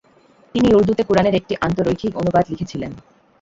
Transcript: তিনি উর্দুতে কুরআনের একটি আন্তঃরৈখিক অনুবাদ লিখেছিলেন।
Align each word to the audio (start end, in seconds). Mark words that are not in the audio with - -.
তিনি 0.55 0.67
উর্দুতে 0.73 1.03
কুরআনের 1.03 1.35
একটি 1.35 1.53
আন্তঃরৈখিক 1.61 2.11
অনুবাদ 2.15 2.43
লিখেছিলেন। 2.49 2.91